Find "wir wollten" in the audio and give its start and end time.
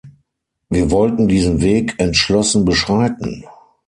0.67-1.27